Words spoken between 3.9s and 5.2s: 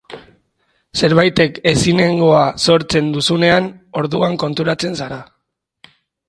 orduan konturatzen